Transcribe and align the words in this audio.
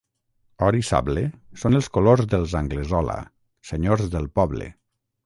Or 0.67 0.77
i 0.77 0.79
sable 0.87 1.25
són 1.63 1.79
els 1.79 1.89
colors 1.97 2.25
dels 2.31 2.55
Anglesola, 2.63 3.19
senyors 3.73 4.09
del 4.17 4.27
poble. 4.41 4.73